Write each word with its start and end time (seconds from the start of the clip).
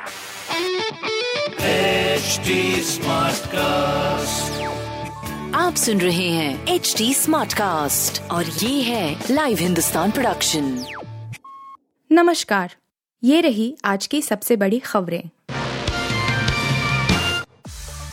HD 0.00 0.08
Smartcast. 2.84 4.60
आप 5.54 5.74
सुन 5.76 6.00
रहे 6.00 6.28
हैं 6.28 6.66
एच 6.66 6.94
डी 6.98 7.14
स्मार्ट 7.14 7.52
कास्ट 7.52 8.22
और 8.30 8.44
ये 8.44 8.82
है 8.82 9.24
लाइव 9.30 9.58
हिंदुस्तान 9.58 10.10
प्रोडक्शन 10.10 10.84
नमस्कार। 12.12 12.74
ये 13.24 13.40
रही 13.40 13.76
आज 13.84 14.06
की 14.06 14.22
सबसे 14.22 14.56
बड़ी 14.56 14.78
खबरें। 14.78 15.30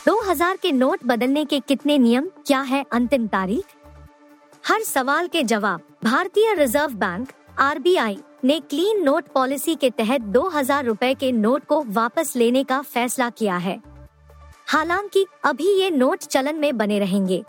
2000 0.07 0.57
के 0.57 0.71
नोट 0.71 0.99
बदलने 1.05 1.45
के 1.45 1.59
कितने 1.59 1.97
नियम 1.97 2.29
क्या 2.47 2.61
है 2.61 2.85
अंतिम 2.91 3.27
तारीख? 3.27 3.65
हर 4.67 4.83
सवाल 4.83 5.27
के 5.27 5.43
जवाब 5.43 5.81
भारतीय 6.03 6.53
रिज़र्व 6.53 6.93
बैंक 6.93 7.31
आरबीआई 7.59 8.19
ने 8.43 8.59
क्लीन 8.59 9.03
नोट 9.03 9.27
पॉलिसी 9.27 9.75
के 9.75 9.89
तहत 9.89 10.21
2000 10.21 10.85
रुपए 10.85 11.13
के 11.13 11.31
नोट 11.31 11.65
को 11.65 11.83
वापस 11.87 12.35
लेने 12.35 12.63
का 12.63 12.81
फैसला 12.81 13.29
किया 13.29 13.57
है। 13.57 13.81
हालाँकि, 14.67 15.25
अभी 15.43 15.79
ये 15.79 15.89
नोट 15.89 16.19
चलन 16.19 16.55
में 16.55 16.77
बने 16.77 16.99
रहेंगे। 16.99 17.43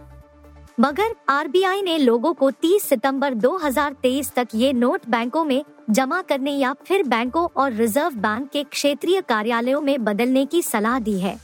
मगर 0.80 1.14
आरबीआई 1.28 1.82
ने 1.82 1.98
लोगों 1.98 2.34
को 2.34 2.50
30 2.50 2.82
सितंबर 2.82 3.34
2023 3.34 4.32
तक 4.32 4.48
ये 4.54 4.72
नोट 4.72 5.00
बैंकों 5.08 5.44
में 5.44 5.64
जमा 5.90 6.22
करने 6.22 6.52
या 6.52 6.74
फिर 6.84 7.02
बैंकों 7.02 7.48
और 7.56 7.72
रिज़र्व 7.72 8.10
बैंक 8.10 8.50
के 8.50 8.64
क्षेत्रीय 8.64 9.20
कार्यालयों 9.20 9.80
में 9.80 10.04
बदलने 10.04 10.46
की 10.46 10.62
सलाह 10.62 10.98
दी 10.98 11.20
है। 11.20 11.38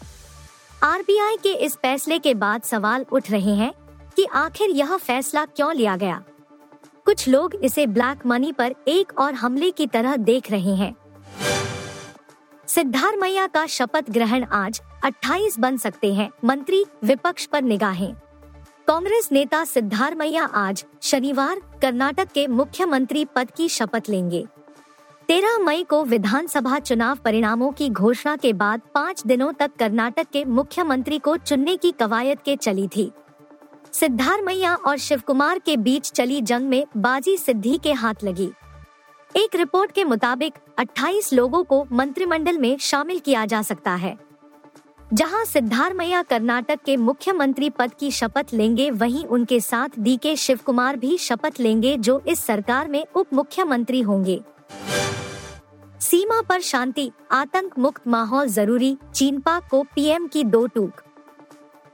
आरबीआई 0.83 1.37
के 1.37 1.53
इस 1.53 1.77
फैसले 1.77 2.19
के 2.19 2.35
बाद 2.35 2.63
सवाल 2.63 3.07
उठ 3.13 3.31
रहे 3.31 3.55
हैं 3.55 3.73
कि 4.17 4.25
आखिर 4.25 4.71
यह 4.71 4.97
फैसला 4.97 5.45
क्यों 5.45 5.75
लिया 5.75 5.97
गया? 5.97 6.23
कुछ 7.07 7.29
लोग 7.29 7.55
इसे 7.55 7.87
ब्लैक 7.87 8.27
मनी 8.27 8.53
पर 8.53 8.75
एक 8.89 9.13
और 9.19 9.35
हमले 9.35 9.71
की 9.71 9.87
तरह 9.87 10.17
देख 10.17 10.51
रहे 10.51 10.75
हैं। 10.75 10.95
सिद्धारमैया 12.67 13.47
का 13.47 13.67
शपथ 13.67 14.11
ग्रहण 14.11 14.45
आज 14.45 14.83
28 15.05 15.59
बन 15.59 15.77
सकते 15.77 16.15
हैं, 16.15 16.31
मंत्री 16.45 16.85
विपक्ष 17.05 17.47
पर 17.47 17.63
निगाहें। 17.63 18.15
कांग्रेस 18.89 19.29
नेता 19.33 19.65
सिद्धारमैया 19.65 20.45
आज 20.45 20.85
शनिवार 21.03 21.61
कर्नाटक 21.83 22.29
के 22.33 22.47
मुख्यमंत्री 22.47 23.25
पद 23.25 23.51
की 23.51 23.69
शपथ 23.69 24.03
लेंगे। 24.09 24.47
तेरह 25.29 25.59
मई 25.59 25.83
को 25.83 26.05
विधानसभा 26.05 26.79
चुनाव 26.79 27.17
परिणामों 27.17 27.73
की 27.73 27.89
घोषणा 27.89 28.37
के 28.37 28.53
बाद 28.53 28.81
पाँच 28.95 29.23
दिनों 29.27 29.53
तक 29.53 29.71
कर्नाटक 29.79 30.27
के 30.33 30.45
मुख्यमंत्री 30.45 31.19
को 31.19 31.37
चुनने 31.37 31.77
की 31.77 31.93
कवायद 31.93 32.39
के 32.45 32.57
चली 32.57 32.89
थी। 32.89 33.11
सिद्धारमैया 33.95 34.75
और 34.75 34.99
शिव 34.99 35.23
कुमार 35.27 35.59
के 35.59 35.77
बीच 35.77 36.11
चली 36.11 36.41
जंग 36.41 36.69
में 36.69 36.87
बाजी 36.97 37.37
सिद्धि 37.37 37.79
के 37.83 37.93
हाथ 37.93 38.15
लगी। 38.25 38.51
एक 39.37 39.55
रिपोर्ट 39.55 39.93
के 39.93 40.05
मुताबिक 40.05 40.55
28 40.79 41.33
लोगों 41.33 41.65
को 41.65 41.87
मंत्रिमंडल 41.93 42.59
में 42.59 42.79
शामिल 42.79 43.19
किया 43.19 43.47
जा 43.47 43.63
सकता 43.63 43.95
है। 43.95 44.19
जहाँ 45.13 45.45
सिद्धारमैया 45.45 46.23
कर्नाटक 46.23 46.79
के 46.87 46.97
मुख्यमंत्री 46.97 47.71
पद 47.71 47.95
की 48.01 48.11
शपथ 48.11 48.47
लेंगे, 48.53 48.91
वहीं 48.91 49.25
उनके 49.25 49.61
साथ 49.61 49.89
डी 49.99 50.17
के 50.17 50.37
शिव 50.37 50.59
कुमार 50.67 50.97
भी 50.97 51.19
शपथ 51.19 51.61
लेंगे, 51.61 51.97
जो 51.97 52.23
इस 52.29 52.45
सरकार 52.45 52.89
में 52.89 53.07
उप 53.17 53.35
मुख्यमंत्री 53.35 54.01
होंगे। 54.01 54.43
सीमा 56.01 56.43
पर 56.43 56.61
शांति 56.61 57.11
आतंक 57.33 57.79
मुक्त 57.79 58.09
माहौल 58.09 58.47
ज़रूरी 58.47 58.97
चीन 59.15 59.41
पाक 59.41 59.69
को 59.71 59.83
पीएम 59.83 60.27
की 60.27 60.45
दो 60.45 60.67
टूक। 60.67 61.03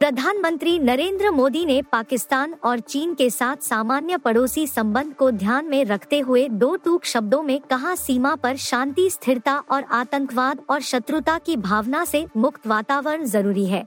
प्रधानमंत्री 0.00 0.78
नरेंद्र 0.78 1.30
मोदी 1.30 1.64
ने 1.64 1.80
पाकिस्तान 1.82 2.54
और 2.64 2.80
चीन 2.80 3.12
के 3.14 3.28
साथ 3.30 3.56
सामान्य 3.62 4.16
पड़ोसी 4.16 4.66
संबंध 4.66 5.12
को 5.14 5.30
ध्यान 5.30 5.66
में 5.66 5.84
रखते 5.84 6.18
हुए 6.18 6.46
दो 6.48 6.74
टूक 6.76 7.04
शब्दों 7.04 7.42
में 7.42 7.60
कहा, 7.60 7.94
सीमा 7.94 8.34
पर 8.34 8.56
शांति, 8.56 9.08
स्थिरता 9.10 9.56
और 9.70 9.84
आतंकवाद 9.90 10.62
और 10.70 10.80
शत्रुता 10.80 11.36
की 11.38 11.56
भावना 11.58 12.04
से 12.04 12.24
मुक्त 12.36 12.66
वातावरण 12.66 13.24
ज़रूरी 13.24 13.66
है। 13.66 13.84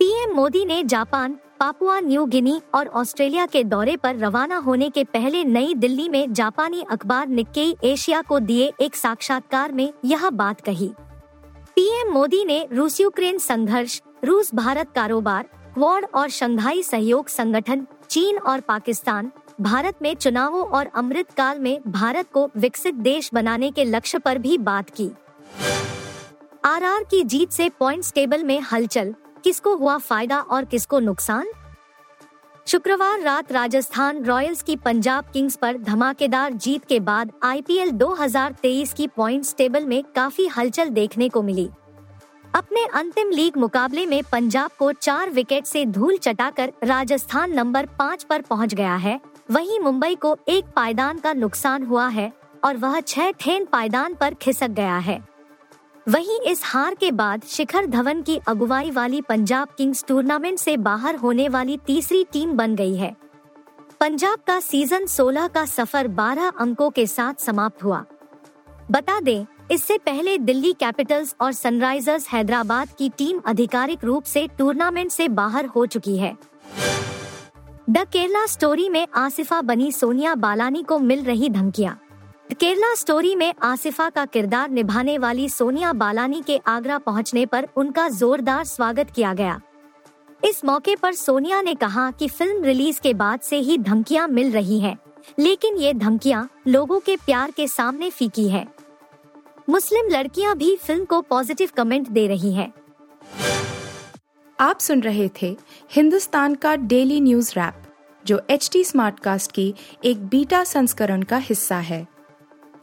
पीएम 0.00 0.34
मोदी 0.34 0.64
ने 0.64 0.82
जापान, 0.84 1.38
पापुआ 1.60 1.98
न्यू 2.00 2.24
गिनी 2.26 2.60
और 2.74 2.88
ऑस्ट्रेलिया 2.88 3.46
के 3.46 3.64
दौरे 3.64 3.96
पर 3.96 4.16
रवाना 4.16 4.56
होने 4.58 4.90
के 4.90 5.04
पहले 5.04 5.44
नई 5.44 5.74
दिल्ली 5.74 6.08
में 6.08 6.32
जापानी 6.32 6.84
अखबार 6.90 7.28
निक्केई 7.28 7.76
एशिया 7.84 8.22
को 8.22 8.38
दिए 8.40 8.72
एक 8.80 8.96
साक्षात्कार 8.96 9.72
में 9.72 9.92
यह 10.04 10.28
बात 10.30 10.60
कही। 10.60 10.92
पीएम 11.76 12.12
मोदी 12.12 12.44
ने 12.44 12.66
रूस 12.72 13.00
यूक्रेन 13.00 13.38
संघर्ष 13.38 14.00
रूस 14.24 14.54
भारत 14.54 14.88
कारोबार, 14.94 15.42
क्वाड 15.74 16.06
और 16.14 16.28
शंघाई 16.28 16.82
सहयोग 16.82 17.28
संगठन, 17.28 17.86
चीन 18.10 18.38
और 18.38 18.60
पाकिस्तान, 18.60 19.30
भारत 19.60 19.94
में 20.02 20.14
चुनावों 20.14 20.64
और 20.66 20.86
अमृत 20.86 21.30
काल 21.30 21.58
में 21.58 21.80
भारत 21.86 22.26
को 22.32 22.50
विकसित 22.56 22.94
देश 22.94 23.30
बनाने 23.34 23.70
के 23.70 23.84
लक्ष्य 23.84 24.18
पर 24.18 24.38
भी 24.38 24.58
बात 24.58 24.90
की। 24.90 25.10
आरआर 26.64 27.02
की 27.02 27.22
जीत 27.24 27.50
से 27.50 27.68
पॉइंट्स 27.68 28.12
टेबल 28.12 28.44
में 28.44 28.60
हलचल, 28.60 29.14
किसको 29.44 29.76
हुआ 29.76 29.98
फ़ायदा 29.98 30.40
और 30.40 30.64
किसको 30.64 30.98
नुकसान? 30.98 31.46
शुक्रवार 32.66 33.20
रात 33.20 33.52
राजस्थान 33.52 34.24
रॉयल्स 34.24 34.62
की 34.62 34.76
पंजाब 34.76 35.24
किंग्स 35.32 35.56
पर 35.56 35.78
धमाकेदार 35.78 36.52
जीत 36.52 36.84
के 36.84 37.00
बाद 37.00 37.32
आईपीएल 37.42 37.90
2023 37.90 38.92
की 38.92 39.06
पॉइंट्स 39.06 39.54
टेबल 39.58 39.86
में 39.86 40.02
काफ़ी 40.16 40.46
हलचल 40.46 40.88
देखने 40.88 41.28
को 41.28 41.42
मिली। 41.42 41.70
अपने 42.54 42.84
अंतिम 42.94 43.30
लीग 43.30 43.56
मुकाबले 43.56 44.04
में 44.06 44.22
पंजाब 44.32 44.70
को 44.78 44.92
चार 44.92 45.30
विकेट 45.30 45.66
से 45.66 45.84
धूल 45.86 46.16
चटाकर 46.16 46.72
राजस्थान 46.84 47.52
नंबर 47.52 47.86
पाँच 47.98 48.22
पर 48.24 48.42
पहुँच 48.42 48.74
गया 48.74 48.94
है। 48.96 49.20
वहीं 49.50 49.78
मुंबई 49.80 50.14
को 50.14 50.36
एक 50.48 50.64
पायदान 50.76 51.18
का 51.18 51.32
नुकसान 51.32 51.82
हुआ 51.82 52.06
है 52.08 52.32
और 52.64 52.76
वह 52.76 53.00
छह 53.00 53.30
ठेन 53.30 53.64
पायदान 53.64 54.14
पर 54.14 54.34
खिसक 54.34 54.68
गया 54.68 54.96
है। 54.98 55.20
वहीं 56.08 56.40
इस 56.40 56.62
हार 56.64 56.94
के 56.94 57.10
बाद 57.10 57.42
शिखर 57.44 57.86
धवन 57.86 58.22
की 58.22 58.40
अगुवाई 58.48 58.90
वाली 58.90 59.20
पंजाब 59.20 59.68
किंग्स 59.78 60.04
टूर्नामेंट 60.08 60.58
से 60.58 60.76
बाहर 60.76 61.16
होने 61.16 61.48
वाली 61.48 61.78
तीसरी 61.86 62.24
टीम 62.24 62.52
बन 62.52 62.74
गई 62.76 62.96
है। 62.96 63.14
पंजाब 64.00 64.38
का 64.46 64.58
सीज़न 64.60 65.06
16 65.06 65.48
का 65.48 65.64
सफ़र 65.64 66.08
12 66.08 66.52
अंकों 66.60 66.90
के 66.90 67.06
साथ 67.06 67.34
समाप्त 67.34 67.84
हुआ। 67.84 68.04
बता 68.90 69.20
दें 69.20 69.44
इससे 69.70 69.96
पहले 69.98 70.36
दिल्ली 70.38 70.72
कैपिटल्स 70.72 71.34
और 71.40 71.52
सनराइजर्स 71.52 72.28
हैदराबाद 72.28 72.88
की 72.98 73.08
टीम 73.08 73.40
आधिकारिक 73.46 74.04
रूप 74.04 74.24
से 74.24 74.46
टूर्नामेंट 74.58 75.10
से 75.10 75.28
बाहर 75.30 75.66
हो 75.66 75.84
चुकी 75.86 76.16
है। 76.16 76.36
द 77.90 78.04
केरला 78.12 78.44
स्टोरी 78.46 78.88
में 78.88 79.06
आसिफा 79.16 79.60
बनी 79.62 79.90
सोनिया 79.92 80.34
बालानी 80.36 80.82
को 80.82 80.98
मिल 80.98 81.24
रही 81.24 81.48
धमकियाँ। 81.50 81.98
केरला 82.60 82.94
स्टोरी 82.94 83.34
में 83.36 83.52
आसिफा 83.62 84.08
का 84.10 84.24
किरदार 84.24 84.70
निभाने 84.70 85.18
वाली 85.18 85.48
सोनिया 85.48 85.92
बालानी 85.94 86.42
के 86.42 86.56
आगरा 86.66 86.98
पहुँचने 86.98 87.44
पर 87.46 87.68
उनका 87.76 88.08
जोरदार 88.08 88.64
स्वागत 88.64 89.10
किया 89.10 89.34
गया। 89.34 89.60
इस 90.44 90.64
मौके 90.64 90.96
पर 90.96 91.12
सोनिया 91.14 91.60
ने 91.62 91.74
कहा 91.74 92.10
कि 92.10 92.28
फ़िल्म 92.28 92.64
रिलीज़ 92.64 93.00
के 93.00 93.14
बाद 93.14 93.40
से 93.40 93.58
ही 93.58 93.78
धमकियाँ 93.78 94.26
मिल 94.28 94.50
रही 94.52 94.80
हैं, 94.80 94.96
लेकिन 95.38 95.76
ये 95.76 95.92
धमकियाँ 95.94 96.48
लोगों 96.66 97.00
के 97.00 97.16
प्यार 97.16 97.50
के 97.50 97.68
सामने 97.68 98.10
फीकी 98.10 98.48
है। 98.48 98.66
मुस्लिम 99.68 100.10
लड़कियाँ 100.10 100.56
भी 100.56 100.76
फ़िल्म 100.76 101.04
को 101.04 101.20
पॉजिटिव 101.20 101.70
कमेंट 101.76 102.08
दे 102.08 102.26
रही 102.26 102.52
हैं। 102.52 102.72
आप 104.60 104.78
सुन 104.78 105.00
रहे 105.00 105.30
थे 105.42 105.56
हिंदुस्तान 105.92 106.54
का 106.54 106.76
डेली 106.76 107.20
न्यूज़ 107.20 107.52
रैप, 107.56 107.74
जो 108.24 108.42
एच 108.50 108.70
टी 108.72 108.84
स्मार्ट 108.84 109.20
कास्ट 109.20 109.52
की 109.52 109.74
एक 110.04 110.26
बीटा 110.26 110.64
संस्करण 110.64 111.22
का 111.22 111.36
हिस्सा 111.36 111.76
है 111.76 112.08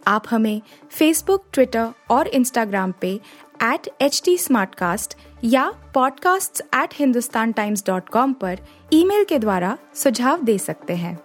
आप 0.07 0.23
हमें 0.29 0.61
फेसबुक 0.89 1.45
ट्विटर 1.53 1.89
और 2.09 2.27
इंस्टाग्राम 2.27 2.93
पे 3.01 3.19
एट 3.63 3.89
एच 4.01 4.21
टी 4.25 4.37
या 5.43 5.91
podcasts@hindustantimes.com 5.97 8.33
पर 8.33 8.59
ईमेल 8.93 9.23
के 9.23 9.39
द्वारा 9.39 9.77
सुझाव 9.95 10.43
दे 10.43 10.57
सकते 10.57 10.95
हैं 10.95 11.24